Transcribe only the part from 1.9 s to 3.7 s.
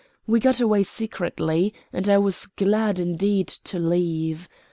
and I was glad indeed